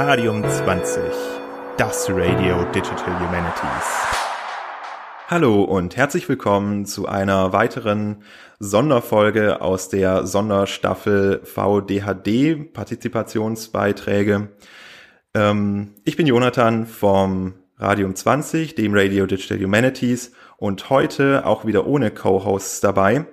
Radium 0.00 0.48
20, 0.48 1.02
das 1.76 2.08
Radio 2.08 2.62
Digital 2.66 3.18
Humanities. 3.18 4.06
Hallo 5.26 5.64
und 5.64 5.96
herzlich 5.96 6.28
willkommen 6.28 6.86
zu 6.86 7.08
einer 7.08 7.52
weiteren 7.52 8.22
Sonderfolge 8.60 9.60
aus 9.60 9.88
der 9.88 10.24
Sonderstaffel 10.24 11.40
VDHD 11.42 12.72
Partizipationsbeiträge. 12.72 14.50
Ähm, 15.34 15.94
ich 16.04 16.16
bin 16.16 16.28
Jonathan 16.28 16.86
vom 16.86 17.54
Radium 17.76 18.14
20, 18.14 18.76
dem 18.76 18.94
Radio 18.94 19.26
Digital 19.26 19.58
Humanities 19.58 20.30
und 20.58 20.90
heute 20.90 21.44
auch 21.44 21.64
wieder 21.64 21.88
ohne 21.88 22.12
Co-Hosts 22.12 22.80
dabei 22.80 23.26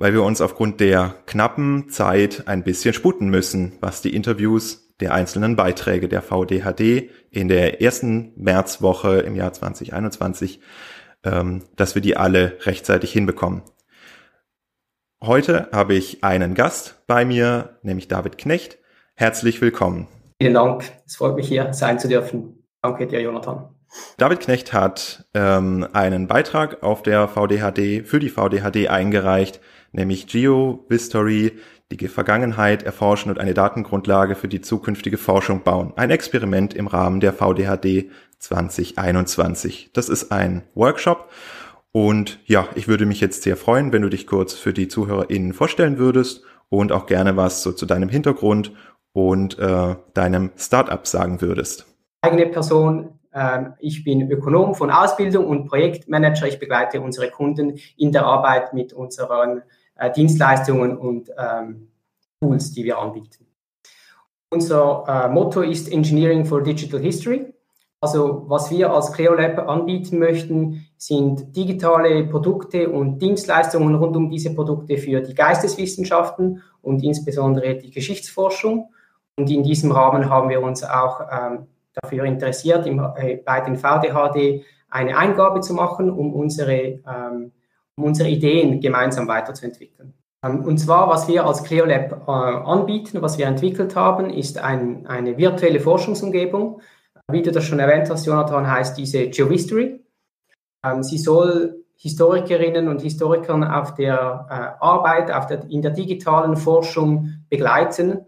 weil 0.00 0.12
wir 0.12 0.22
uns 0.22 0.40
aufgrund 0.40 0.78
der 0.78 1.16
knappen 1.26 1.88
Zeit 1.88 2.46
ein 2.46 2.62
bisschen 2.62 2.94
sputen 2.94 3.30
müssen, 3.30 3.72
was 3.80 4.00
die 4.00 4.14
Interviews 4.14 4.87
der 5.00 5.12
einzelnen 5.14 5.56
Beiträge 5.56 6.08
der 6.08 6.22
VDHD 6.22 7.10
in 7.30 7.48
der 7.48 7.80
ersten 7.80 8.32
Märzwoche 8.36 9.20
im 9.20 9.36
Jahr 9.36 9.52
2021, 9.52 10.60
ähm, 11.24 11.64
dass 11.76 11.94
wir 11.94 12.02
die 12.02 12.16
alle 12.16 12.58
rechtzeitig 12.62 13.12
hinbekommen. 13.12 13.62
Heute 15.22 15.68
habe 15.72 15.94
ich 15.94 16.22
einen 16.22 16.54
Gast 16.54 17.02
bei 17.06 17.24
mir, 17.24 17.78
nämlich 17.82 18.08
David 18.08 18.38
Knecht. 18.38 18.78
Herzlich 19.14 19.60
willkommen. 19.60 20.06
Vielen 20.40 20.54
Dank. 20.54 20.84
Es 21.06 21.16
freut 21.16 21.34
mich 21.34 21.48
hier 21.48 21.72
sein 21.72 21.98
zu 21.98 22.06
dürfen. 22.06 22.64
Danke 22.82 23.08
dir, 23.08 23.20
Jonathan. 23.20 23.74
David 24.16 24.40
Knecht 24.40 24.72
hat 24.72 25.24
ähm, 25.34 25.86
einen 25.92 26.28
Beitrag 26.28 26.82
auf 26.82 27.02
der 27.02 27.26
VDHD 27.26 28.06
für 28.06 28.20
die 28.20 28.28
VDHD 28.28 28.88
eingereicht, 28.88 29.60
nämlich 29.92 30.26
GeoVistory, 30.26 31.52
die 31.90 32.08
Vergangenheit 32.08 32.82
erforschen 32.82 33.30
und 33.30 33.38
eine 33.38 33.54
Datengrundlage 33.54 34.34
für 34.34 34.48
die 34.48 34.60
zukünftige 34.60 35.16
Forschung 35.16 35.62
bauen. 35.62 35.92
Ein 35.96 36.10
Experiment 36.10 36.74
im 36.74 36.86
Rahmen 36.86 37.20
der 37.20 37.32
VDHD 37.32 38.10
2021. 38.38 39.90
Das 39.92 40.08
ist 40.08 40.30
ein 40.30 40.62
Workshop 40.74 41.30
und 41.92 42.38
ja, 42.44 42.68
ich 42.74 42.88
würde 42.88 43.06
mich 43.06 43.20
jetzt 43.20 43.42
sehr 43.42 43.56
freuen, 43.56 43.92
wenn 43.92 44.02
du 44.02 44.10
dich 44.10 44.26
kurz 44.26 44.54
für 44.54 44.72
die 44.72 44.88
ZuhörerInnen 44.88 45.52
vorstellen 45.52 45.98
würdest 45.98 46.42
und 46.68 46.92
auch 46.92 47.06
gerne 47.06 47.36
was 47.36 47.62
so 47.62 47.72
zu 47.72 47.86
deinem 47.86 48.08
Hintergrund 48.08 48.72
und 49.12 49.58
äh, 49.58 49.96
deinem 50.14 50.50
Startup 50.56 51.06
sagen 51.06 51.40
würdest. 51.40 51.86
Eigene 52.20 52.46
Person, 52.46 53.18
ähm, 53.32 53.74
ich 53.78 54.04
bin 54.04 54.30
Ökonom 54.30 54.74
von 54.74 54.90
Ausbildung 54.90 55.46
und 55.46 55.66
Projektmanager. 55.66 56.46
Ich 56.46 56.58
begleite 56.58 57.00
unsere 57.00 57.30
Kunden 57.30 57.78
in 57.96 58.12
der 58.12 58.26
Arbeit 58.26 58.74
mit 58.74 58.92
unseren 58.92 59.62
Dienstleistungen 60.14 60.96
und 60.96 61.30
ähm, 61.36 61.88
Tools, 62.40 62.72
die 62.72 62.84
wir 62.84 62.98
anbieten. 62.98 63.46
Unser 64.50 65.04
äh, 65.06 65.28
Motto 65.28 65.60
ist 65.60 65.92
Engineering 65.92 66.44
for 66.44 66.62
Digital 66.62 67.00
History. 67.00 67.52
Also 68.00 68.44
was 68.46 68.70
wir 68.70 68.92
als 68.92 69.12
CleoLab 69.12 69.68
anbieten 69.68 70.18
möchten, 70.18 70.86
sind 70.96 71.56
digitale 71.56 72.24
Produkte 72.24 72.88
und 72.88 73.18
Dienstleistungen 73.18 73.94
rund 73.96 74.16
um 74.16 74.30
diese 74.30 74.54
Produkte 74.54 74.96
für 74.98 75.20
die 75.20 75.34
Geisteswissenschaften 75.34 76.62
und 76.80 77.02
insbesondere 77.02 77.74
die 77.76 77.90
Geschichtsforschung. 77.90 78.90
Und 79.36 79.50
in 79.50 79.64
diesem 79.64 79.90
Rahmen 79.90 80.30
haben 80.30 80.48
wir 80.48 80.62
uns 80.62 80.84
auch 80.84 81.20
ähm, 81.30 81.66
dafür 82.00 82.24
interessiert, 82.24 82.86
im, 82.86 83.00
äh, 83.16 83.36
bei 83.44 83.60
den 83.60 83.76
VDHD 83.76 84.64
eine 84.88 85.18
Eingabe 85.18 85.60
zu 85.60 85.74
machen, 85.74 86.10
um 86.10 86.32
unsere 86.32 86.72
ähm, 86.72 87.52
um 87.98 88.04
unsere 88.04 88.28
Ideen 88.28 88.80
gemeinsam 88.80 89.28
weiterzuentwickeln. 89.28 90.14
Ähm, 90.42 90.64
und 90.64 90.78
zwar, 90.78 91.08
was 91.08 91.28
wir 91.28 91.44
als 91.44 91.64
CleoLab 91.64 92.12
äh, 92.26 92.30
anbieten, 92.30 93.20
was 93.20 93.38
wir 93.38 93.46
entwickelt 93.46 93.96
haben, 93.96 94.30
ist 94.30 94.58
ein, 94.58 95.06
eine 95.06 95.36
virtuelle 95.36 95.80
Forschungsumgebung. 95.80 96.80
Wie 97.30 97.42
du 97.42 97.52
das 97.52 97.64
schon 97.64 97.80
erwähnt 97.80 98.08
hast, 98.08 98.24
Jonathan, 98.24 98.70
heißt 98.70 98.96
diese 98.96 99.28
GeoHistory. 99.28 100.00
Ähm, 100.84 101.02
sie 101.02 101.18
soll 101.18 101.84
Historikerinnen 101.96 102.88
und 102.88 103.02
Historikern 103.02 103.64
auf 103.64 103.94
der 103.94 104.46
äh, 104.48 104.82
Arbeit, 104.84 105.32
auf 105.32 105.46
der, 105.46 105.68
in 105.68 105.82
der 105.82 105.90
digitalen 105.90 106.56
Forschung 106.56 107.42
begleiten. 107.50 108.20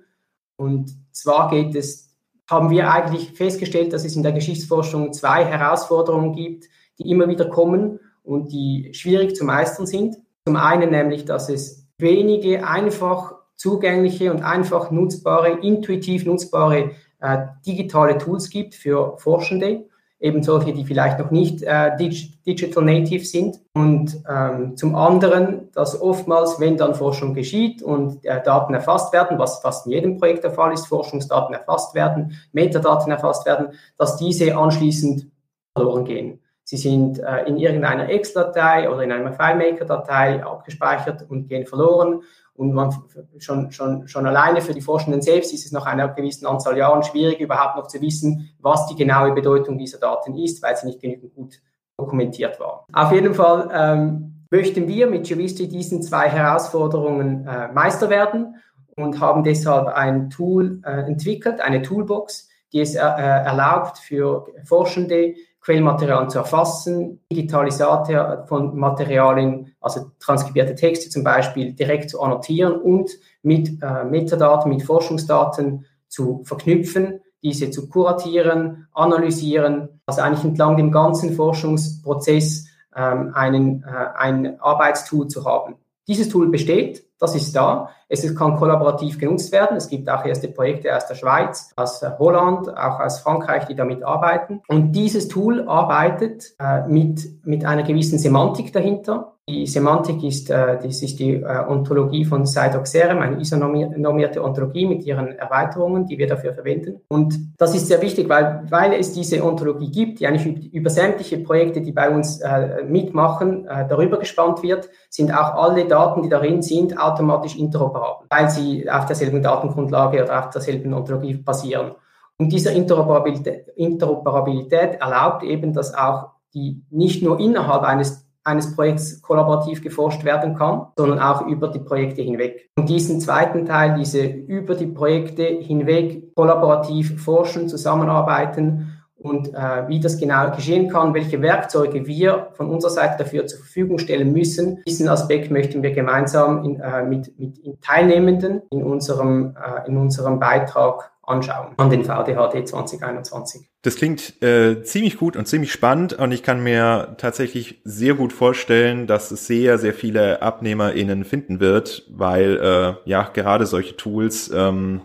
Und 0.57 0.91
zwar 1.13 1.49
geht 1.49 1.77
es, 1.77 2.11
haben 2.51 2.71
wir 2.71 2.93
eigentlich 2.93 3.31
festgestellt, 3.31 3.93
dass 3.93 4.05
es 4.05 4.17
in 4.17 4.25
der 4.25 4.33
Geschichtsforschung 4.33 5.13
zwei 5.13 5.45
Herausforderungen 5.45 6.35
gibt, 6.35 6.65
die 6.99 7.09
immer 7.09 7.29
wieder 7.29 7.49
kommen 7.49 8.01
und 8.31 8.53
die 8.53 8.91
schwierig 8.95 9.35
zu 9.35 9.45
meistern 9.45 9.87
sind. 9.87 10.17
Zum 10.47 10.57
einen 10.57 10.91
nämlich, 10.91 11.25
dass 11.25 11.49
es 11.49 11.89
wenige 11.99 12.67
einfach 12.67 13.35
zugängliche 13.57 14.33
und 14.33 14.43
einfach 14.43 14.91
nutzbare, 14.91 15.59
intuitiv 15.63 16.25
nutzbare 16.25 16.93
äh, 17.21 17.39
digitale 17.67 18.17
Tools 18.17 18.49
gibt 18.49 18.75
für 18.75 19.19
Forschende, 19.19 19.85
eben 20.21 20.43
solche, 20.43 20.73
die 20.73 20.85
vielleicht 20.85 21.19
noch 21.19 21.31
nicht 21.31 21.63
äh, 21.63 21.97
dig 21.97 22.43
digital 22.45 22.85
native 22.85 23.25
sind. 23.25 23.61
Und 23.75 24.23
ähm, 24.29 24.77
zum 24.77 24.95
anderen, 24.95 25.71
dass 25.73 26.01
oftmals, 26.01 26.61
wenn 26.61 26.77
dann 26.77 26.95
Forschung 26.95 27.35
geschieht 27.35 27.83
und 27.83 28.25
äh, 28.25 28.43
Daten 28.43 28.75
erfasst 28.75 29.13
werden, 29.13 29.39
was 29.39 29.61
fast 29.61 29.87
in 29.87 29.93
jedem 29.93 30.19
Projekt 30.19 30.45
der 30.45 30.53
Fall 30.53 30.73
ist, 30.73 30.87
Forschungsdaten 30.87 31.55
erfasst 31.55 31.95
werden, 31.95 32.39
Metadaten 32.53 33.11
erfasst 33.11 33.45
werden, 33.45 33.73
dass 33.99 34.17
diese 34.17 34.57
anschließend 34.57 35.27
verloren 35.75 36.05
gehen. 36.05 36.41
Sie 36.71 36.77
sind 36.77 37.19
äh, 37.19 37.49
in 37.49 37.57
irgendeiner 37.57 38.09
Excel-Datei 38.09 38.89
oder 38.89 39.03
in 39.03 39.11
einer 39.11 39.33
FileMaker-Datei 39.33 40.45
abgespeichert 40.45 41.29
und 41.29 41.49
gehen 41.49 41.67
verloren. 41.67 42.23
Und 42.55 42.75
man 42.75 42.95
schon, 43.39 43.73
schon, 43.73 44.07
schon 44.07 44.25
alleine 44.25 44.61
für 44.61 44.73
die 44.73 44.81
Forschenden 44.81 45.21
selbst 45.21 45.53
ist 45.53 45.67
es 45.67 45.73
nach 45.73 45.87
einer 45.87 46.07
gewissen 46.11 46.47
Anzahl 46.47 46.79
Jahren 46.79 47.03
schwierig, 47.03 47.41
überhaupt 47.41 47.77
noch 47.77 47.89
zu 47.89 48.01
wissen, 48.01 48.51
was 48.61 48.87
die 48.87 48.95
genaue 48.95 49.33
Bedeutung 49.33 49.79
dieser 49.79 49.99
Daten 49.99 50.39
ist, 50.39 50.63
weil 50.63 50.77
sie 50.77 50.87
nicht 50.87 51.01
genügend 51.01 51.35
gut 51.35 51.61
dokumentiert 51.99 52.61
war. 52.61 52.87
Auf 52.93 53.11
jeden 53.11 53.35
Fall 53.35 53.69
ähm, 53.75 54.47
möchten 54.49 54.87
wir 54.87 55.09
mit 55.09 55.27
Geovisti 55.27 55.67
diesen 55.67 56.03
zwei 56.03 56.29
Herausforderungen 56.29 57.49
äh, 57.49 57.73
Meister 57.73 58.11
werden 58.11 58.55
und 58.95 59.19
haben 59.19 59.43
deshalb 59.43 59.89
ein 59.89 60.31
Tool 60.31 60.81
äh, 60.85 61.01
entwickelt, 61.01 61.61
eine 61.61 61.83
Toolbox, 61.83 62.49
die 62.73 62.81
es 62.81 62.95
äh, 62.95 63.01
erlaubt 63.01 63.99
für 63.99 64.47
Forschende, 64.63 65.35
Quellmaterialien 65.61 66.31
zu 66.31 66.39
erfassen, 66.39 67.21
Digitalisator 67.31 68.45
von 68.49 68.79
Materialien, 68.79 69.75
also 69.81 70.11
transkribierte 70.19 70.75
Texte 70.75 71.11
zum 71.11 71.23
Beispiel, 71.23 71.75
direkt 71.75 72.11
zu 72.11 72.21
annotieren 72.23 72.81
und 72.81 73.11
mit 73.43 73.83
äh, 73.83 74.05
Metadaten, 74.05 74.71
mit 74.71 74.83
Forschungsdaten 74.83 75.85
zu 76.09 76.43
verknüpfen, 76.45 77.21
diese 77.43 77.71
zu 77.71 77.89
kuratieren, 77.89 78.89
analysieren, 78.93 80.01
also 80.07 80.23
eigentlich 80.23 80.45
entlang 80.45 80.77
dem 80.77 80.91
ganzen 80.91 81.35
Forschungsprozess 81.35 82.67
ähm, 82.97 83.33
einen, 83.35 83.83
äh, 83.85 84.19
ein 84.19 84.61
Arbeitstool 84.61 85.29
zu 85.29 85.45
haben. 85.45 85.77
Dieses 86.09 86.29
Tool 86.29 86.49
besteht, 86.49 87.05
das 87.21 87.35
ist 87.37 87.55
da. 87.55 87.91
Es 88.09 88.35
kann 88.35 88.57
kollaborativ 88.57 89.19
genutzt 89.19 89.53
werden. 89.53 89.77
Es 89.77 89.89
gibt 89.89 90.09
auch 90.09 90.25
erste 90.25 90.49
Projekte 90.49 90.97
aus 90.97 91.07
der 91.07 91.15
Schweiz, 91.15 91.71
aus 91.77 92.03
Holland, 92.19 92.69
auch 92.77 92.99
aus 92.99 93.21
Frankreich, 93.21 93.67
die 93.67 93.77
damit 93.77 94.03
arbeiten. 94.03 94.63
Und 94.67 94.93
dieses 94.93 95.29
Tool 95.29 95.69
arbeitet 95.69 96.55
äh, 96.59 96.87
mit, 96.89 97.45
mit 97.45 97.65
einer 97.65 97.83
gewissen 97.83 98.19
Semantik 98.19 98.73
dahinter. 98.73 99.35
Die 99.51 99.67
Semantik 99.67 100.23
ist, 100.23 100.49
äh, 100.49 100.79
das 100.81 101.03
ist 101.03 101.19
die 101.19 101.35
äh, 101.35 101.65
Ontologie 101.69 102.25
von 102.25 102.47
Cytoxerem, 102.47 103.19
eine 103.19 103.41
isonormierte 103.41 104.45
Ontologie 104.45 104.87
mit 104.87 105.05
ihren 105.05 105.37
Erweiterungen, 105.39 106.07
die 106.07 106.19
wir 106.19 106.29
dafür 106.29 106.55
verwenden. 106.55 107.01
Und 107.09 107.35
das 107.59 107.75
ist 107.75 107.89
sehr 107.89 108.01
wichtig, 108.01 108.29
weil, 108.29 108.63
weil 108.71 108.93
es 108.93 109.13
diese 109.13 109.45
Ontologie 109.45 109.91
gibt, 109.91 110.21
die 110.21 110.29
eigentlich 110.29 110.73
über 110.73 110.89
sämtliche 110.89 111.39
Projekte, 111.39 111.81
die 111.81 111.91
bei 111.91 112.11
uns 112.11 112.41
äh, 112.41 112.85
mitmachen, 112.85 113.67
äh, 113.67 113.89
darüber 113.89 114.21
gespannt 114.21 114.63
wird, 114.63 114.89
sind 115.09 115.33
auch 115.33 115.55
alle 115.55 115.85
Daten, 115.87 116.23
die 116.23 116.29
darin 116.29 116.63
sind, 116.63 116.97
automatisch 116.97 117.57
interoperabel, 117.57 118.29
weil 118.31 118.51
sie 118.51 118.89
auf 118.89 119.07
derselben 119.07 119.43
Datengrundlage 119.43 120.23
oder 120.23 120.39
auf 120.39 120.51
derselben 120.51 120.95
Ontologie 120.95 121.35
basieren. 121.35 121.97
Und 122.39 122.53
diese 122.53 122.71
Interoperabilität, 122.71 123.67
Interoperabilität 123.75 125.01
erlaubt 125.01 125.43
eben, 125.43 125.73
dass 125.73 125.93
auch 125.93 126.29
die 126.55 126.85
nicht 126.91 127.23
nur 127.23 127.39
innerhalb 127.41 127.83
eines 127.83 128.20
eines 128.45 128.75
Projekts 128.75 129.21
kollaborativ 129.23 129.83
geforscht 129.83 130.25
werden 130.25 130.57
kann, 130.57 130.87
sondern 130.97 131.19
auch 131.19 131.47
über 131.47 131.69
die 131.69 131.79
Projekte 131.79 132.23
hinweg. 132.23 132.71
Und 132.77 132.89
diesen 132.89 133.21
zweiten 133.21 133.67
Teil, 133.67 133.95
diese 133.99 134.25
über 134.25 134.75
die 134.75 134.87
Projekte 134.87 135.43
hinweg 135.45 136.35
kollaborativ 136.35 137.23
forschen, 137.23 137.69
zusammenarbeiten 137.69 138.97
und 139.21 139.53
äh, 139.53 139.87
wie 139.89 140.01
das 140.01 140.19
genau 140.19 140.51
geschehen 140.51 140.89
kann, 140.89 141.13
welche 141.13 141.43
Werkzeuge 141.43 142.07
wir 142.07 142.49
von 142.55 142.71
unserer 142.71 142.91
Seite 142.91 143.23
dafür 143.23 143.47
zur 143.47 143.59
Verfügung 143.59 143.99
stellen 143.99 144.33
müssen. 144.33 144.83
Diesen 144.87 145.09
Aspekt 145.09 145.51
möchten 145.51 145.83
wir 145.83 145.93
gemeinsam 145.93 146.65
in, 146.65 146.81
äh, 146.81 147.05
mit, 147.05 147.39
mit 147.39 147.83
Teilnehmenden 147.83 148.63
in 148.71 148.83
unserem, 148.83 149.57
äh, 149.57 149.87
in 149.87 149.99
unserem 149.99 150.39
Beitrag 150.39 151.13
anschauen 151.31 151.75
an 151.77 151.91
den 151.91 152.05
VDHD 152.05 152.69
2021. 152.69 153.69
Das 153.83 153.97
klingt 153.97 154.43
äh, 154.43 154.83
ziemlich 154.83 155.17
gut 155.17 155.37
und 155.37 155.47
ziemlich 155.47 155.73
spannend 155.73 156.13
und 156.13 156.33
ich 156.33 156.43
kann 156.43 156.63
mir 156.63 157.15
tatsächlich 157.19 157.81
sehr 157.85 158.15
gut 158.15 158.33
vorstellen, 158.33 159.07
dass 159.07 159.31
es 159.31 159.47
sehr, 159.47 159.79
sehr 159.79 159.95
viele 159.95 160.43
AbnehmerInnen 160.43 161.25
finden 161.25 161.61
wird, 161.61 162.07
weil 162.11 162.59
äh, 162.59 163.09
ja 163.09 163.23
gerade 163.23 163.67
solche 163.67 163.97
Tools 163.97 164.51
ähm, 164.53 165.03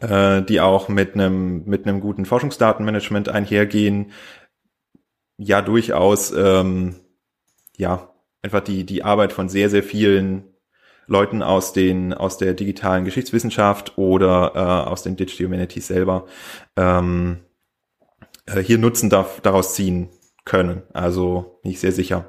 äh, 0.00 0.42
die 0.42 0.60
auch 0.60 0.88
mit 0.88 1.14
einem 1.14 1.64
mit 1.64 1.86
einem 1.86 2.00
guten 2.00 2.24
Forschungsdatenmanagement 2.24 3.28
einhergehen, 3.28 4.12
ja 5.36 5.62
durchaus 5.62 6.32
ähm, 6.32 6.96
ja 7.76 8.10
einfach 8.42 8.60
die 8.60 8.84
die 8.84 9.02
Arbeit 9.02 9.32
von 9.32 9.48
sehr 9.48 9.70
sehr 9.70 9.82
vielen 9.82 10.53
Leuten 11.06 11.42
aus 11.42 11.72
den 11.72 12.14
aus 12.14 12.38
der 12.38 12.54
digitalen 12.54 13.04
Geschichtswissenschaft 13.04 13.98
oder 13.98 14.52
äh, 14.54 14.90
aus 14.90 15.02
den 15.02 15.16
Digital 15.16 15.46
Humanities 15.46 15.86
selber 15.86 16.26
ähm, 16.76 17.40
äh, 18.46 18.60
hier 18.60 18.78
Nutzen 18.78 19.10
darf, 19.10 19.40
daraus 19.40 19.74
ziehen 19.74 20.08
können. 20.44 20.82
Also 20.92 21.58
bin 21.62 21.72
ich 21.72 21.80
sehr 21.80 21.92
sicher. 21.92 22.26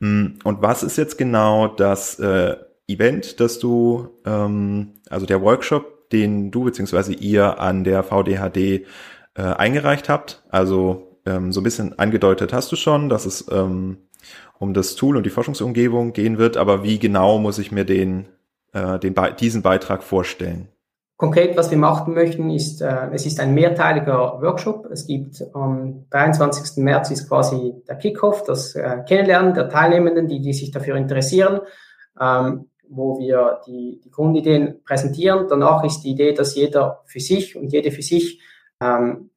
Mm, 0.00 0.38
und 0.44 0.62
was 0.62 0.82
ist 0.82 0.96
jetzt 0.96 1.18
genau 1.18 1.68
das 1.68 2.18
äh, 2.18 2.56
Event, 2.88 3.40
das 3.40 3.58
du, 3.58 4.08
ähm, 4.26 4.94
also 5.08 5.26
der 5.26 5.42
Workshop, 5.42 6.10
den 6.10 6.50
du 6.50 6.64
beziehungsweise 6.64 7.14
ihr 7.14 7.60
an 7.60 7.84
der 7.84 8.02
VDHD 8.02 8.56
äh, 8.56 9.42
eingereicht 9.42 10.08
habt? 10.08 10.42
Also 10.50 11.20
ähm, 11.24 11.52
so 11.52 11.60
ein 11.60 11.64
bisschen 11.64 11.98
angedeutet 11.98 12.52
hast 12.52 12.72
du 12.72 12.76
schon, 12.76 13.08
dass 13.08 13.26
es 13.26 13.46
ähm, 13.50 13.98
um 14.58 14.74
das 14.74 14.94
Tool 14.94 15.16
und 15.16 15.24
die 15.24 15.30
Forschungsumgebung 15.30 16.12
gehen 16.12 16.38
wird, 16.38 16.56
aber 16.56 16.82
wie 16.82 16.98
genau 16.98 17.38
muss 17.38 17.58
ich 17.58 17.72
mir 17.72 17.84
den, 17.84 18.26
äh, 18.72 18.98
den 18.98 19.14
Be 19.14 19.34
diesen 19.38 19.62
Beitrag 19.62 20.02
vorstellen? 20.02 20.68
Konkret, 21.22 21.56
was 21.56 21.70
wir 21.70 21.78
machen 21.78 22.14
möchten, 22.14 22.50
ist, 22.50 22.82
äh, 22.82 23.10
es 23.12 23.26
ist 23.26 23.38
ein 23.38 23.54
mehrteiliger 23.54 24.42
Workshop. 24.42 24.86
Es 24.90 25.06
gibt 25.06 25.40
am 25.54 26.06
23. 26.10 26.82
März 26.82 27.12
ist 27.12 27.28
quasi 27.28 27.74
der 27.86 27.94
Kickoff, 27.94 28.42
das 28.42 28.74
äh, 28.74 29.04
Kennenlernen 29.06 29.54
der 29.54 29.68
Teilnehmenden, 29.68 30.26
die, 30.26 30.40
die 30.40 30.52
sich 30.52 30.72
dafür 30.72 30.96
interessieren, 30.96 31.60
ähm, 32.20 32.70
wo 32.88 33.20
wir 33.20 33.60
die, 33.68 34.00
die 34.04 34.10
Grundideen 34.10 34.82
präsentieren. 34.84 35.46
Danach 35.48 35.84
ist 35.84 36.00
die 36.00 36.10
Idee, 36.10 36.32
dass 36.32 36.56
jeder 36.56 37.02
für 37.06 37.20
sich 37.20 37.54
und 37.54 37.72
jede 37.72 37.92
für 37.92 38.02
sich 38.02 38.40
ähm, 38.80 39.30
äh, 39.30 39.31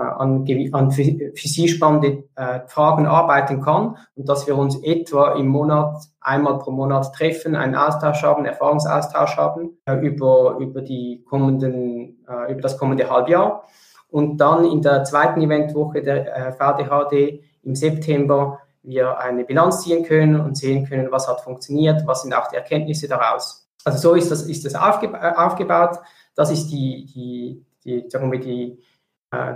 an, 0.00 0.46
an 0.72 0.90
für, 0.90 1.04
für 1.34 1.48
sie 1.48 1.68
spannende 1.68 2.24
äh, 2.36 2.60
Fragen 2.66 3.06
arbeiten 3.06 3.60
kann 3.60 3.96
und 4.14 4.28
dass 4.28 4.46
wir 4.46 4.56
uns 4.56 4.82
etwa 4.82 5.32
im 5.32 5.48
Monat, 5.48 5.96
einmal 6.20 6.58
pro 6.58 6.70
Monat 6.70 7.12
treffen, 7.14 7.56
einen 7.56 7.74
Austausch 7.74 8.22
haben, 8.22 8.44
Erfahrungsaustausch 8.44 9.36
haben 9.36 9.78
äh, 9.86 9.94
über, 9.94 10.56
über, 10.60 10.82
die 10.82 11.24
kommenden, 11.28 12.24
äh, 12.28 12.52
über 12.52 12.60
das 12.60 12.78
kommende 12.78 13.08
Halbjahr. 13.08 13.64
Und 14.10 14.38
dann 14.38 14.64
in 14.64 14.82
der 14.82 15.04
zweiten 15.04 15.40
Eventwoche 15.40 16.02
der 16.02 16.34
äh, 16.34 16.52
VDHD 16.52 17.42
im 17.62 17.74
September 17.74 18.60
wir 18.82 19.18
eine 19.18 19.44
Bilanz 19.44 19.82
ziehen 19.82 20.04
können 20.04 20.40
und 20.40 20.56
sehen 20.56 20.86
können, 20.86 21.10
was 21.10 21.28
hat 21.28 21.42
funktioniert, 21.42 22.06
was 22.06 22.22
sind 22.22 22.32
auch 22.34 22.48
die 22.48 22.56
Erkenntnisse 22.56 23.08
daraus. 23.08 23.68
Also 23.84 23.98
so 23.98 24.14
ist 24.14 24.30
das, 24.30 24.42
ist 24.42 24.64
das 24.64 24.74
aufge, 24.74 25.08
äh, 25.08 25.34
aufgebaut. 25.36 25.98
Das 26.34 26.50
ist 26.50 26.68
die, 26.68 27.06
die, 27.06 27.64
die, 27.84 28.08
sagen 28.08 28.30
wir, 28.32 28.40
die, 28.40 28.72
äh, 28.72 28.78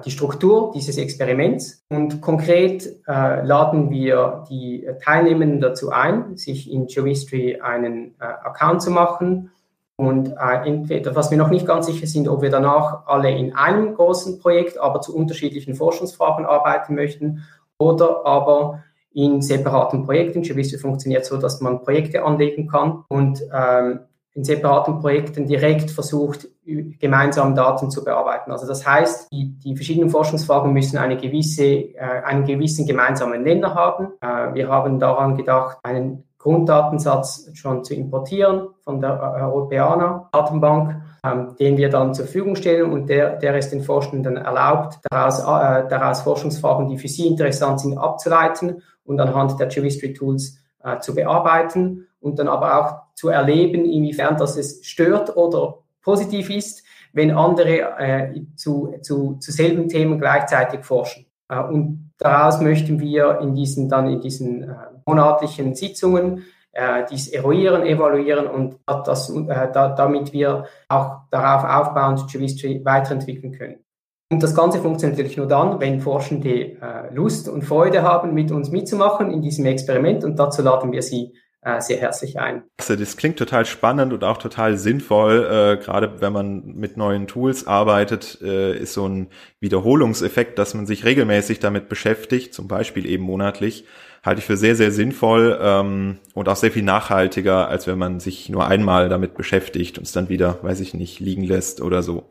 die 0.04 0.10
Struktur 0.10 0.72
dieses 0.74 0.98
Experiments. 0.98 1.82
Und 1.88 2.20
konkret 2.20 2.86
äh, 3.08 3.44
laden 3.44 3.90
wir 3.90 4.44
die 4.50 4.86
Teilnehmenden 5.02 5.60
dazu 5.60 5.90
ein, 5.90 6.36
sich 6.36 6.70
in 6.70 6.86
Geohistory 6.86 7.60
einen 7.62 8.14
äh, 8.20 8.24
Account 8.24 8.82
zu 8.82 8.90
machen. 8.90 9.50
Und 9.96 10.28
äh, 10.32 10.66
entweder, 10.66 11.14
was 11.16 11.30
wir 11.30 11.38
noch 11.38 11.48
nicht 11.48 11.66
ganz 11.66 11.86
sicher 11.86 12.06
sind, 12.06 12.28
ob 12.28 12.42
wir 12.42 12.50
danach 12.50 13.06
alle 13.06 13.30
in 13.30 13.54
einem 13.54 13.94
großen 13.94 14.40
Projekt, 14.40 14.78
aber 14.78 15.00
zu 15.00 15.16
unterschiedlichen 15.16 15.74
Forschungsfragen 15.74 16.44
arbeiten 16.44 16.94
möchten 16.94 17.44
oder 17.78 18.26
aber 18.26 18.82
in 19.14 19.40
separaten 19.40 20.04
Projekten. 20.04 20.42
Geohistory 20.42 20.80
funktioniert 20.80 21.24
so, 21.24 21.38
dass 21.38 21.60
man 21.62 21.82
Projekte 21.82 22.24
anlegen 22.24 22.69
kann. 22.69 23.04
Und 23.08 23.42
ähm, 23.54 24.00
in 24.34 24.44
separaten 24.44 24.99
Projekten 25.00 25.46
direkt 25.46 25.90
versucht, 25.90 26.49
gemeinsam 26.64 27.55
Daten 27.55 27.90
zu 27.90 28.02
bearbeiten. 28.02 28.50
Also 28.50 28.67
das 28.67 28.87
heißt, 28.87 29.31
die, 29.31 29.58
die 29.58 29.76
verschiedenen 29.76 30.11
Forschungsfragen 30.11 30.73
müssen 30.73 30.96
eine 30.96 31.17
gewisse, 31.17 31.64
äh, 31.64 32.23
einen 32.25 32.44
gewissen 32.44 32.87
gemeinsamen 32.87 33.43
Nenner 33.43 33.75
haben. 33.75 34.08
Äh, 34.20 34.55
wir 34.55 34.69
haben 34.69 34.99
daran 34.99 35.37
gedacht, 35.37 35.79
einen 35.82 36.25
Grunddatensatz 36.38 37.50
schon 37.55 37.84
zu 37.84 37.94
importieren 37.94 38.69
von 38.82 39.00
der 39.00 39.20
Europäer 39.20 40.29
Datenbank, 40.32 41.02
ähm, 41.25 41.55
den 41.61 41.76
wir 41.76 41.88
dann 41.88 42.14
zur 42.14 42.25
Verfügung 42.25 42.56
stellen 42.56 42.90
und 42.90 43.08
der, 43.08 43.37
der 43.37 43.55
es 43.55 43.70
den 43.70 43.82
Forschenden 43.82 44.37
erlaubt, 44.37 44.99
daraus, 45.08 45.40
äh, 45.40 45.88
daraus 45.88 46.23
Forschungsfragen, 46.23 46.88
die 46.88 46.99
für 46.99 47.08
sie 47.08 47.29
interessant 47.29 47.81
sind, 47.81 47.99
abzuleiten 47.99 48.82
und 49.05 49.20
anhand 49.20 49.61
der 49.61 49.69
Geohistory 49.69 50.14
Tools 50.14 50.58
äh, 50.82 50.99
zu 50.99 51.14
bearbeiten 51.14 52.08
und 52.22 52.38
dann 52.38 52.48
aber 52.48 52.80
auch 52.80 53.14
zu 53.14 53.28
erleben, 53.28 53.84
inwiefern 53.84 54.36
das 54.36 54.56
es 54.56 54.84
stört 54.84 55.36
oder 55.36 55.78
positiv 56.02 56.50
ist, 56.50 56.84
wenn 57.12 57.30
andere 57.30 57.98
äh, 57.98 58.42
zu, 58.56 58.94
zu, 59.02 59.36
zu 59.38 59.52
selben 59.52 59.88
Themen 59.88 60.19
gleichzeitig 60.19 60.84
forschen. 60.84 61.26
Äh, 61.48 61.60
und 61.60 62.12
daraus 62.19 62.60
möchten 62.60 63.00
wir 63.00 63.40
in 63.40 63.54
diesen, 63.54 63.88
dann 63.88 64.08
in 64.08 64.20
diesen 64.20 64.62
äh, 64.62 64.74
monatlichen 65.06 65.74
Sitzungen 65.74 66.44
äh, 66.72 67.04
dies 67.10 67.28
eruieren, 67.28 67.82
evaluieren 67.82 68.46
und 68.46 68.78
das, 68.86 69.30
äh, 69.30 69.70
da, 69.72 69.90
damit 69.90 70.32
wir 70.32 70.64
auch 70.88 71.20
darauf 71.30 71.64
aufbauend 71.64 72.26
Geohistory 72.30 72.82
weiterentwickeln 72.84 73.52
können. 73.52 73.84
Und 74.30 74.42
das 74.42 74.54
Ganze 74.54 74.80
funktioniert 74.80 75.19
natürlich 75.19 75.36
nur 75.36 75.46
dann, 75.46 75.78
wenn 75.78 76.00
Forschende 76.00 76.80
äh, 76.80 77.14
Lust 77.14 77.50
und 77.50 77.62
Freude 77.62 78.02
haben, 78.02 78.32
mit 78.32 78.50
uns 78.50 78.70
mitzumachen 78.70 79.30
in 79.30 79.42
diesem 79.42 79.66
Experiment 79.66 80.24
und 80.24 80.38
dazu 80.38 80.62
laden 80.62 80.90
wir 80.90 81.02
sie 81.02 81.34
sehr 81.78 81.98
herzlich 81.98 82.40
ein. 82.40 82.64
Das 82.76 83.16
klingt 83.16 83.38
total 83.38 83.64
spannend 83.66 84.12
und 84.12 84.24
auch 84.24 84.38
total 84.38 84.76
sinnvoll. 84.76 85.44
Äh, 85.44 85.82
gerade 85.82 86.20
wenn 86.20 86.32
man 86.32 86.64
mit 86.74 86.96
neuen 86.96 87.28
Tools 87.28 87.68
arbeitet, 87.68 88.40
äh, 88.42 88.76
ist 88.76 88.94
so 88.94 89.08
ein 89.08 89.28
Wiederholungseffekt, 89.60 90.58
dass 90.58 90.74
man 90.74 90.86
sich 90.86 91.04
regelmäßig 91.04 91.60
damit 91.60 91.88
beschäftigt, 91.88 92.52
zum 92.52 92.66
Beispiel 92.66 93.06
eben 93.06 93.22
monatlich, 93.22 93.84
halte 94.24 94.40
ich 94.40 94.44
für 94.44 94.56
sehr, 94.56 94.74
sehr 94.74 94.90
sinnvoll 94.90 95.56
ähm, 95.60 96.18
und 96.34 96.48
auch 96.48 96.56
sehr 96.56 96.72
viel 96.72 96.82
nachhaltiger, 96.82 97.68
als 97.68 97.86
wenn 97.86 97.98
man 97.98 98.18
sich 98.18 98.48
nur 98.48 98.66
einmal 98.66 99.08
damit 99.08 99.34
beschäftigt 99.34 99.98
und 99.98 100.04
es 100.04 100.12
dann 100.12 100.28
wieder, 100.28 100.58
weiß 100.62 100.80
ich 100.80 100.94
nicht, 100.94 101.20
liegen 101.20 101.44
lässt 101.44 101.80
oder 101.80 102.02
so. 102.02 102.28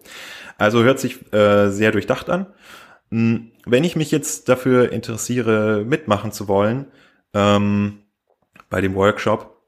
Also 0.58 0.84
hört 0.84 1.00
sich 1.00 1.34
äh, 1.34 1.70
sehr 1.70 1.92
durchdacht 1.92 2.30
an. 2.30 2.48
Hm, 3.12 3.52
wenn 3.66 3.86
ich 3.86 3.96
mich 3.96 4.12
jetzt 4.12 4.50
dafür 4.50 4.92
interessiere, 4.92 5.86
mitmachen 5.86 6.34
zu 6.34 6.50
wollen, 6.50 6.88
ähm, 7.34 8.01
bei 8.72 8.82
dem 8.82 8.96
Workshop. 8.96 9.62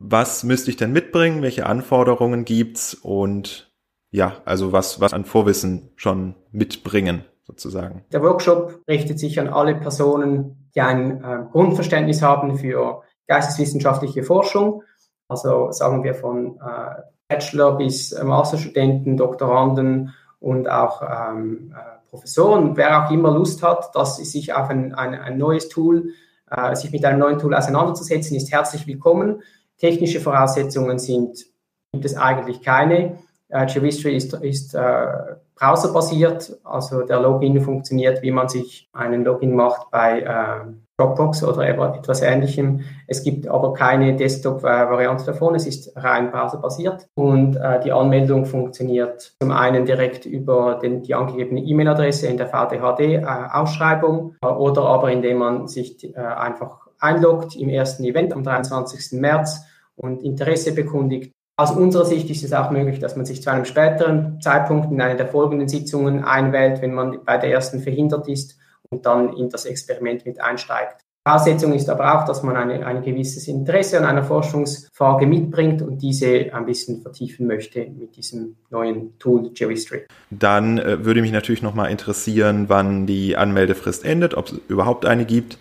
Was 0.00 0.42
müsste 0.42 0.70
ich 0.70 0.76
denn 0.76 0.92
mitbringen? 0.92 1.42
Welche 1.42 1.66
Anforderungen 1.66 2.44
gibt's? 2.44 2.94
Und 2.94 3.72
ja, 4.10 4.38
also 4.44 4.72
was, 4.72 5.00
was 5.00 5.12
an 5.12 5.24
Vorwissen 5.24 5.90
schon 5.94 6.34
mitbringen, 6.50 7.24
sozusagen. 7.46 8.04
Der 8.12 8.22
Workshop 8.22 8.80
richtet 8.88 9.20
sich 9.20 9.38
an 9.38 9.48
alle 9.48 9.76
Personen, 9.76 10.70
die 10.74 10.80
ein 10.80 11.22
äh, 11.22 11.44
Grundverständnis 11.52 12.22
haben 12.22 12.58
für 12.58 13.02
geisteswissenschaftliche 13.28 14.24
Forschung. 14.24 14.82
Also 15.28 15.70
sagen 15.70 16.02
wir 16.02 16.14
von 16.14 16.58
äh, 16.58 17.02
Bachelor 17.28 17.76
bis 17.76 18.20
Masterstudenten, 18.20 19.16
Doktoranden 19.16 20.14
und 20.40 20.68
auch 20.68 21.02
ähm, 21.02 21.74
äh, 21.74 22.08
Professoren. 22.10 22.76
Wer 22.76 23.06
auch 23.06 23.10
immer 23.10 23.30
Lust 23.30 23.62
hat, 23.62 23.94
dass 23.94 24.16
sie 24.16 24.24
sich 24.24 24.52
auf 24.54 24.68
ein, 24.70 24.94
ein, 24.94 25.14
ein 25.14 25.38
neues 25.38 25.68
Tool 25.68 26.10
äh, 26.56 26.74
sich 26.74 26.90
mit 26.92 27.04
einem 27.04 27.18
neuen 27.18 27.38
Tool 27.38 27.54
auseinanderzusetzen, 27.54 28.36
ist 28.36 28.52
herzlich 28.52 28.86
willkommen. 28.86 29.42
Technische 29.78 30.20
Voraussetzungen 30.20 30.98
sind, 30.98 31.44
gibt 31.92 32.04
es 32.04 32.16
eigentlich 32.16 32.62
keine. 32.62 33.18
Äh, 33.48 33.66
Geohistory 33.66 34.16
ist, 34.16 34.34
ist 34.34 34.74
äh, 34.74 35.06
browserbasiert, 35.54 36.58
also 36.64 37.02
der 37.02 37.20
Login 37.20 37.60
funktioniert, 37.60 38.22
wie 38.22 38.30
man 38.30 38.48
sich 38.48 38.88
einen 38.92 39.24
Login 39.24 39.54
macht 39.54 39.90
bei 39.90 40.20
äh, 40.20 40.72
Dropbox 40.96 41.42
oder 41.42 41.66
etwas 41.66 42.22
ähnlichem. 42.22 42.82
Es 43.08 43.24
gibt 43.24 43.48
aber 43.48 43.72
keine 43.72 44.14
Desktop-Variante 44.14 45.24
davon. 45.24 45.56
Es 45.56 45.66
ist 45.66 45.92
rein 45.96 46.30
browserbasiert 46.30 47.08
und 47.14 47.56
äh, 47.56 47.80
die 47.80 47.90
Anmeldung 47.90 48.46
funktioniert 48.46 49.34
zum 49.40 49.50
einen 49.50 49.86
direkt 49.86 50.24
über 50.24 50.78
den, 50.80 51.02
die 51.02 51.14
angegebene 51.14 51.60
E-Mail-Adresse 51.62 52.28
in 52.28 52.36
der 52.36 52.46
VDHD-Ausschreibung 52.46 54.36
äh, 54.40 54.46
oder 54.46 54.82
aber 54.82 55.10
indem 55.10 55.38
man 55.38 55.66
sich 55.66 56.14
äh, 56.14 56.16
einfach 56.16 56.86
einloggt 57.00 57.56
im 57.56 57.68
ersten 57.68 58.04
Event 58.04 58.32
am 58.32 58.44
23. 58.44 59.18
März 59.20 59.62
und 59.96 60.22
Interesse 60.22 60.72
bekundigt. 60.74 61.32
Aus 61.56 61.72
unserer 61.72 62.04
Sicht 62.04 62.30
ist 62.30 62.44
es 62.44 62.52
auch 62.52 62.70
möglich, 62.70 63.00
dass 63.00 63.16
man 63.16 63.26
sich 63.26 63.42
zu 63.42 63.50
einem 63.50 63.64
späteren 63.64 64.40
Zeitpunkt 64.40 64.90
in 64.90 65.00
eine 65.00 65.16
der 65.16 65.28
folgenden 65.28 65.68
Sitzungen 65.68 66.24
einwählt, 66.24 66.82
wenn 66.82 66.94
man 66.94 67.24
bei 67.24 67.38
der 67.38 67.50
ersten 67.50 67.80
verhindert 67.80 68.28
ist 68.28 68.58
und 68.94 69.06
dann 69.06 69.36
in 69.36 69.50
das 69.50 69.64
Experiment 69.64 70.24
mit 70.24 70.40
einsteigt. 70.40 71.04
Voraussetzung 71.26 71.72
ist 71.72 71.88
aber 71.88 72.14
auch, 72.14 72.26
dass 72.26 72.42
man 72.42 72.54
eine, 72.54 72.84
ein 72.84 73.02
gewisses 73.02 73.48
Interesse 73.48 73.98
an 73.98 74.04
einer 74.04 74.24
Forschungsfrage 74.24 75.26
mitbringt 75.26 75.80
und 75.80 76.02
diese 76.02 76.52
ein 76.52 76.66
bisschen 76.66 77.00
vertiefen 77.00 77.46
möchte 77.46 77.80
mit 77.98 78.16
diesem 78.16 78.56
neuen 78.68 79.18
Tool 79.18 79.50
GeoHistory. 79.54 80.02
Dann 80.30 80.78
äh, 80.78 81.02
würde 81.02 81.22
mich 81.22 81.32
natürlich 81.32 81.62
nochmal 81.62 81.90
interessieren, 81.90 82.66
wann 82.68 83.06
die 83.06 83.38
Anmeldefrist 83.38 84.04
endet, 84.04 84.34
ob 84.34 84.48
es 84.48 84.60
überhaupt 84.68 85.06
eine 85.06 85.24
gibt. 85.24 85.56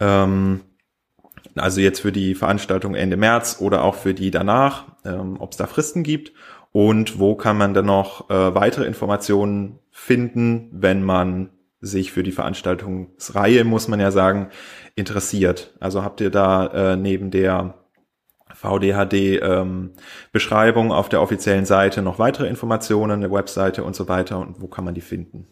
Ähm, 0.00 0.62
also 1.56 1.82
jetzt 1.82 2.00
für 2.00 2.12
die 2.12 2.34
Veranstaltung 2.34 2.94
Ende 2.94 3.18
März 3.18 3.58
oder 3.60 3.84
auch 3.84 3.96
für 3.96 4.14
die 4.14 4.30
danach, 4.30 4.86
ähm, 5.04 5.36
ob 5.38 5.50
es 5.50 5.58
da 5.58 5.66
Fristen 5.66 6.04
gibt 6.04 6.32
und 6.72 7.18
wo 7.18 7.34
kann 7.34 7.58
man 7.58 7.74
dann 7.74 7.84
noch 7.84 8.30
äh, 8.30 8.54
weitere 8.54 8.86
Informationen 8.86 9.78
finden, 9.90 10.70
wenn 10.72 11.02
man 11.02 11.50
sich 11.82 12.12
für 12.12 12.22
die 12.22 12.32
Veranstaltungsreihe, 12.32 13.64
muss 13.64 13.88
man 13.88 14.00
ja 14.00 14.10
sagen, 14.10 14.48
interessiert. 14.94 15.74
Also 15.80 16.02
habt 16.02 16.22
ihr 16.22 16.30
da 16.30 16.92
äh, 16.92 16.96
neben 16.96 17.30
der 17.30 17.74
VDHD-Beschreibung 18.54 20.86
ähm, 20.86 20.92
auf 20.92 21.08
der 21.08 21.20
offiziellen 21.20 21.64
Seite 21.64 22.02
noch 22.02 22.18
weitere 22.18 22.48
Informationen, 22.48 23.24
eine 23.24 23.32
Webseite 23.32 23.84
und 23.84 23.96
so 23.96 24.08
weiter 24.08 24.38
und 24.38 24.62
wo 24.62 24.68
kann 24.68 24.84
man 24.84 24.94
die 24.94 25.00
finden? 25.00 25.48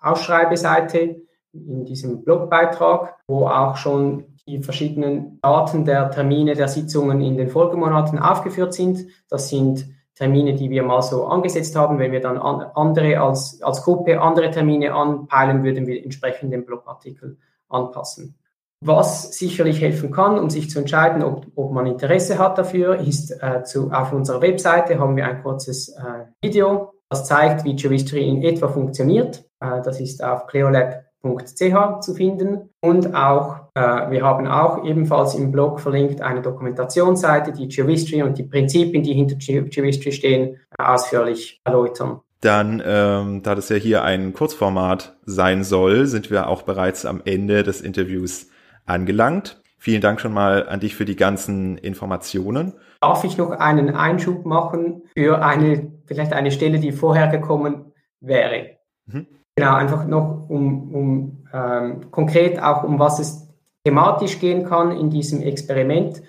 Ausschreibeseite 0.00 1.22
in 1.52 1.84
diesem 1.84 2.24
Blogbeitrag, 2.24 3.16
wo 3.28 3.46
auch 3.46 3.76
schon 3.76 4.31
die 4.46 4.62
verschiedenen 4.62 5.40
Daten 5.40 5.84
der 5.84 6.10
Termine 6.10 6.54
der 6.54 6.68
Sitzungen 6.68 7.20
in 7.20 7.36
den 7.36 7.48
Folgemonaten 7.48 8.18
aufgeführt 8.18 8.74
sind. 8.74 9.06
Das 9.28 9.48
sind 9.48 9.86
Termine, 10.14 10.54
die 10.54 10.70
wir 10.70 10.82
mal 10.82 11.02
so 11.02 11.26
angesetzt 11.26 11.76
haben. 11.76 11.98
Wenn 11.98 12.12
wir 12.12 12.20
dann 12.20 12.38
andere 12.38 13.20
als, 13.20 13.62
als 13.62 13.82
Gruppe 13.82 14.20
andere 14.20 14.50
Termine 14.50 14.94
anpeilen, 14.94 15.62
würden 15.62 15.86
wir 15.86 16.02
entsprechend 16.02 16.52
den 16.52 16.66
Blogartikel 16.66 17.38
anpassen. 17.68 18.38
Was 18.84 19.38
sicherlich 19.38 19.80
helfen 19.80 20.10
kann, 20.10 20.38
um 20.40 20.50
sich 20.50 20.68
zu 20.68 20.80
entscheiden, 20.80 21.22
ob, 21.22 21.46
ob 21.54 21.72
man 21.72 21.86
Interesse 21.86 22.38
hat 22.38 22.58
dafür, 22.58 22.96
ist 22.96 23.30
äh, 23.40 23.62
zu, 23.62 23.92
auf 23.92 24.12
unserer 24.12 24.42
Webseite 24.42 24.98
haben 24.98 25.16
wir 25.16 25.24
ein 25.24 25.40
kurzes 25.40 25.90
äh, 25.90 26.26
Video, 26.42 26.92
das 27.08 27.24
zeigt, 27.24 27.64
wie 27.64 27.76
Geohistory 27.76 28.28
in 28.28 28.42
etwa 28.42 28.66
funktioniert. 28.66 29.44
Äh, 29.60 29.82
das 29.82 30.00
ist 30.00 30.22
auf 30.24 30.48
cleolab.ch 31.22 32.00
zu 32.00 32.14
finden. 32.14 32.70
Und 32.80 33.14
auch, 33.14 33.68
äh, 33.74 34.10
wir 34.10 34.22
haben 34.22 34.46
auch 34.46 34.84
ebenfalls 34.84 35.34
im 35.34 35.52
Blog 35.52 35.80
verlinkt 35.80 36.20
eine 36.20 36.42
Dokumentationsseite, 36.42 37.52
die 37.52 37.68
Geohistory 37.68 38.22
und 38.22 38.38
die 38.38 38.44
Prinzipien, 38.44 39.02
die 39.02 39.14
hinter 39.14 39.36
Geohistory 39.36 40.12
stehen, 40.12 40.56
äh, 40.78 40.82
ausführlich 40.82 41.60
erläutern. 41.64 42.20
Dann, 42.40 42.82
ähm, 42.84 43.42
da 43.42 43.54
das 43.54 43.68
ja 43.68 43.76
hier 43.76 44.02
ein 44.02 44.32
Kurzformat 44.32 45.16
sein 45.24 45.62
soll, 45.62 46.06
sind 46.06 46.30
wir 46.30 46.48
auch 46.48 46.62
bereits 46.62 47.06
am 47.06 47.22
Ende 47.24 47.62
des 47.62 47.80
Interviews 47.80 48.48
angelangt. 48.84 49.60
Vielen 49.78 50.00
Dank 50.00 50.20
schon 50.20 50.32
mal 50.32 50.68
an 50.68 50.80
dich 50.80 50.96
für 50.96 51.04
die 51.04 51.16
ganzen 51.16 51.78
Informationen. 51.78 52.72
Darf 53.00 53.24
ich 53.24 53.36
noch 53.36 53.50
einen 53.50 53.94
Einschub 53.94 54.44
machen 54.44 55.02
für 55.16 55.44
eine, 55.44 55.92
vielleicht 56.06 56.32
eine 56.32 56.50
Stelle, 56.50 56.78
die 56.78 56.92
vorher 56.92 57.28
gekommen 57.28 57.92
wäre? 58.20 58.81
Mhm. 59.06 59.26
Genau, 59.54 59.74
einfach 59.74 60.06
noch 60.06 60.48
um, 60.48 60.94
um 60.94 61.46
ähm, 61.52 62.10
konkret 62.10 62.62
auch 62.62 62.84
um 62.84 62.98
was 62.98 63.18
es 63.18 63.48
thematisch 63.84 64.38
gehen 64.40 64.64
kann 64.64 64.92
in 64.92 65.10
diesem 65.10 65.42
Experiment. 65.42 66.18
Äh, 66.18 66.22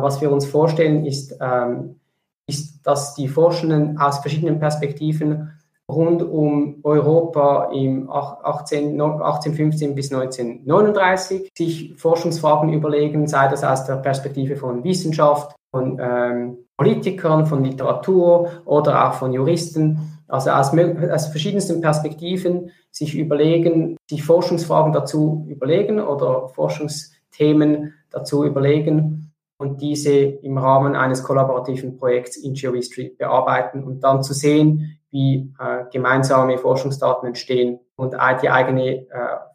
was 0.00 0.20
wir 0.20 0.30
uns 0.30 0.46
vorstellen, 0.46 1.04
ist, 1.04 1.36
ähm, 1.40 2.00
ist, 2.46 2.82
dass 2.86 3.14
die 3.14 3.28
Forschenden 3.28 3.98
aus 3.98 4.20
verschiedenen 4.20 4.58
Perspektiven 4.58 5.52
rund 5.90 6.22
um 6.22 6.80
Europa 6.84 7.70
im 7.72 8.10
18, 8.10 8.92
1815 8.92 9.94
bis 9.94 10.12
1939 10.12 11.50
sich 11.56 11.94
Forschungsfragen 11.96 12.72
überlegen, 12.72 13.26
sei 13.26 13.48
das 13.48 13.64
aus 13.64 13.84
der 13.84 13.96
Perspektive 13.96 14.56
von 14.56 14.82
Wissenschaft, 14.84 15.54
von 15.70 15.98
ähm, 16.00 16.58
Politikern, 16.82 17.46
von 17.46 17.62
Literatur 17.62 18.50
oder 18.64 19.08
auch 19.08 19.14
von 19.14 19.32
Juristen, 19.32 20.20
also 20.28 20.50
aus, 20.50 20.72
aus 20.76 21.26
verschiedensten 21.26 21.80
Perspektiven 21.80 22.70
sich 22.90 23.14
überlegen, 23.14 23.96
sich 24.08 24.24
Forschungsfragen 24.24 24.92
dazu 24.92 25.46
überlegen 25.48 26.00
oder 26.00 26.48
Forschungsthemen 26.48 27.94
dazu 28.10 28.44
überlegen 28.44 29.32
und 29.58 29.80
diese 29.80 30.12
im 30.12 30.58
Rahmen 30.58 30.96
eines 30.96 31.22
kollaborativen 31.22 31.96
Projekts 31.96 32.36
in 32.36 32.54
GeoHistory 32.54 33.14
bearbeiten 33.16 33.84
und 33.84 34.00
dann 34.00 34.22
zu 34.22 34.34
sehen, 34.34 34.98
wie 35.10 35.52
äh, 35.58 35.84
gemeinsame 35.92 36.58
Forschungsdaten 36.58 37.28
entstehen 37.28 37.78
und 37.96 38.14
die 38.42 38.50
eigene 38.50 38.86
äh, 38.86 39.06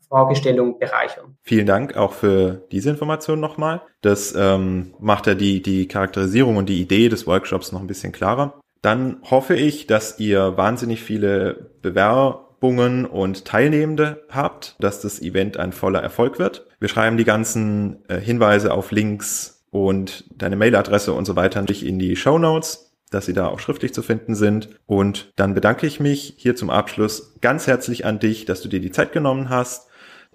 Fragestellung 0.10 0.80
bereichern. 0.80 1.38
Vielen 1.44 1.66
Dank 1.66 1.96
auch 1.98 2.14
für 2.14 2.66
diese 2.72 2.90
Information 2.90 3.40
nochmal. 3.40 3.82
Das 4.02 4.34
ähm, 4.36 4.94
macht 5.00 5.28
ja 5.28 5.36
die, 5.36 5.62
die 5.62 5.88
Charakterisierung 5.88 6.58
und 6.58 6.70
die 6.70 6.82
Idee 6.82 7.10
des 7.10 7.28
Workshops 7.28 7.72
noch 7.72 7.82
ein 7.82 7.88
bisschen 7.88 8.12
klarer. 8.12 8.60
Dann 8.82 9.18
hoffe 9.30 9.56
ich, 9.56 9.88
dass 9.88 10.20
ihr 10.20 10.56
wahnsinnig 10.58 11.02
viele 11.02 11.72
Bewerbungen 11.82 13.06
und 13.06 13.46
Teilnehmende 13.46 14.24
habt, 14.30 14.76
dass 14.80 15.02
das 15.02 15.22
Event 15.22 15.58
ein 15.58 15.74
voller 15.74 16.02
Erfolg 16.02 16.40
wird. 16.40 16.68
Wir 16.80 16.90
schreiben 16.90 17.18
die 17.18 17.26
ganzen 17.26 18.04
äh, 18.08 18.20
Hinweise 18.20 18.74
auf 18.74 18.92
Links 18.92 19.66
und 19.72 20.26
deine 20.36 20.56
Mailadresse 20.56 21.14
und 21.14 21.26
so 21.26 21.36
weiter 21.36 21.64
in 21.82 22.00
die 22.00 22.16
Show 22.16 22.38
Notes 22.38 22.88
dass 23.10 23.26
sie 23.26 23.34
da 23.34 23.48
auch 23.48 23.60
schriftlich 23.60 23.94
zu 23.94 24.02
finden 24.02 24.36
sind. 24.36 24.70
Und 24.86 25.32
dann 25.36 25.54
bedanke 25.54 25.88
ich 25.88 26.00
mich 26.00 26.34
hier 26.38 26.56
zum 26.56 26.70
Abschluss 26.70 27.36
ganz 27.42 27.68
herzlich 27.68 28.06
an 28.06 28.20
dich, 28.20 28.46
dass 28.46 28.62
du 28.62 28.70
dir 28.70 28.82
die 28.82 28.92
Zeit 28.92 29.12
genommen 29.12 29.50
hast. 29.50 29.87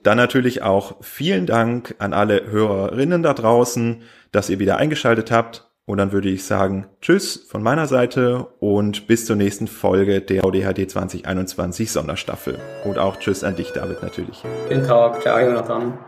Dann 0.03 0.17
natürlich 0.17 0.63
auch 0.63 0.97
vielen 1.01 1.47
Dank 1.47 1.95
an 1.99 2.13
alle 2.13 2.51
Hörerinnen 2.51 3.23
da 3.23 3.35
draußen, 3.35 4.03
dass 4.33 4.51
ihr 4.51 4.59
wieder 4.59 4.77
eingeschaltet 4.77 5.31
habt. 5.31 5.69
Und 5.85 5.99
dann 5.99 6.13
würde 6.13 6.29
ich 6.29 6.45
sagen, 6.45 6.87
tschüss 7.01 7.45
von 7.49 7.63
meiner 7.63 7.87
Seite 7.87 8.47
und 8.61 9.09
bis 9.09 9.27
zur 9.27 9.37
nächsten 9.37 9.67
Folge 9.67 10.21
der 10.21 10.45
ODHD 10.45 10.89
2021 10.89 11.91
Sonderstaffel. 11.91 12.59
Und 12.85 12.99
auch 12.99 13.19
tschüss 13.19 13.43
an 13.43 13.57
dich, 13.57 13.73
David, 13.73 14.03
natürlich. 14.03 14.43
Guten 14.69 14.87
Tag, 14.87 15.21
ciao, 15.23 15.41
Jonathan. 15.41 15.99